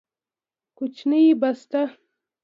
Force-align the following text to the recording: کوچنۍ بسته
کوچنۍ 0.77 1.25
بسته 1.41 1.81